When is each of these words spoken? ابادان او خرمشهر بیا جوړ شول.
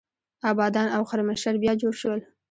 ابادان 0.51 0.87
او 0.95 1.01
خرمشهر 1.09 1.55
بیا 1.63 1.73
جوړ 1.81 1.93
شول. 2.01 2.19